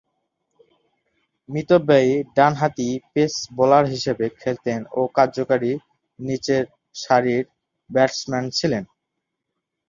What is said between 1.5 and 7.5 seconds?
মিতব্যয়ী ডানহাতি pace bowler হিসেবে খেলতেন ও কার্যকরী নিচেরসারির